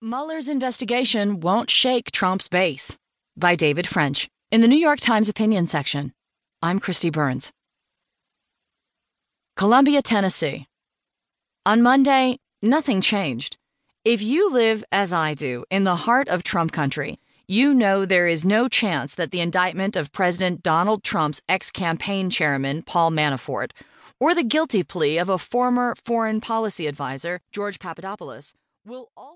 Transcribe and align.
Mueller's 0.00 0.46
investigation 0.46 1.40
won't 1.40 1.68
shake 1.68 2.12
Trump's 2.12 2.46
base. 2.46 2.96
By 3.36 3.56
David 3.56 3.88
French 3.88 4.28
in 4.52 4.60
the 4.60 4.68
New 4.68 4.76
York 4.76 5.00
Times 5.00 5.28
opinion 5.28 5.66
section. 5.66 6.12
I'm 6.62 6.78
Kristi 6.78 7.10
Burns. 7.10 7.50
Columbia, 9.56 10.00
Tennessee. 10.00 10.68
On 11.66 11.82
Monday, 11.82 12.38
nothing 12.62 13.00
changed. 13.00 13.56
If 14.04 14.22
you 14.22 14.52
live, 14.52 14.84
as 14.92 15.12
I 15.12 15.34
do, 15.34 15.64
in 15.68 15.82
the 15.82 15.96
heart 16.06 16.28
of 16.28 16.44
Trump 16.44 16.70
country, 16.70 17.18
you 17.48 17.74
know 17.74 18.04
there 18.04 18.28
is 18.28 18.44
no 18.44 18.68
chance 18.68 19.16
that 19.16 19.32
the 19.32 19.40
indictment 19.40 19.96
of 19.96 20.12
President 20.12 20.62
Donald 20.62 21.02
Trump's 21.02 21.42
ex 21.48 21.72
campaign 21.72 22.30
chairman, 22.30 22.82
Paul 22.82 23.10
Manafort, 23.10 23.72
or 24.20 24.32
the 24.32 24.44
guilty 24.44 24.84
plea 24.84 25.18
of 25.18 25.28
a 25.28 25.38
former 25.38 25.96
foreign 26.04 26.40
policy 26.40 26.86
advisor, 26.86 27.40
George 27.50 27.80
Papadopoulos, 27.80 28.54
will 28.86 29.10
alter. 29.16 29.34